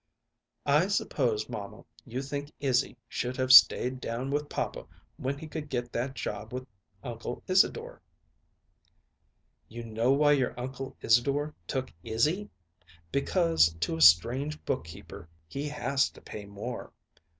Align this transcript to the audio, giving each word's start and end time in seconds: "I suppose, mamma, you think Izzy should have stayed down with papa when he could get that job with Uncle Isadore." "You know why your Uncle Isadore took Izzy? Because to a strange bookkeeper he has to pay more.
"I 0.65 0.87
suppose, 0.87 1.47
mamma, 1.47 1.85
you 2.05 2.23
think 2.23 2.51
Izzy 2.59 2.97
should 3.07 3.37
have 3.37 3.53
stayed 3.53 3.99
down 4.01 4.31
with 4.31 4.49
papa 4.49 4.87
when 5.17 5.37
he 5.37 5.47
could 5.47 5.69
get 5.69 5.93
that 5.93 6.15
job 6.15 6.51
with 6.51 6.65
Uncle 7.03 7.43
Isadore." 7.47 8.01
"You 9.67 9.83
know 9.83 10.11
why 10.11 10.31
your 10.31 10.59
Uncle 10.59 10.97
Isadore 11.03 11.53
took 11.67 11.93
Izzy? 12.03 12.49
Because 13.11 13.73
to 13.81 13.95
a 13.95 14.01
strange 14.01 14.65
bookkeeper 14.65 15.29
he 15.47 15.69
has 15.69 16.09
to 16.09 16.21
pay 16.21 16.45
more. 16.47 16.91